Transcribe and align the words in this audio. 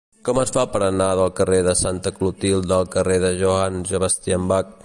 Com 0.27 0.37
es 0.43 0.53
fa 0.53 0.61
per 0.75 0.79
anar 0.85 1.09
del 1.19 1.29
carrer 1.41 1.59
de 1.69 1.75
Santa 1.83 2.13
Clotilde 2.17 2.77
al 2.81 2.91
carrer 2.99 3.21
de 3.27 3.33
Johann 3.43 3.83
Sebastian 3.95 4.53
Bach? 4.55 4.79